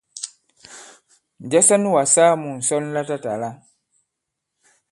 [1.43, 3.49] Njɛ sɔ nu kà-saa mu ŋ̀sɔn latatàla?